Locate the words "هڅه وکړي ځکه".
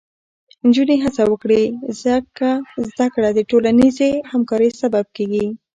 1.03-2.49